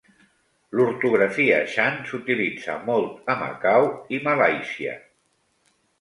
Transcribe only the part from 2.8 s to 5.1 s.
molt a Macau i Malàisia.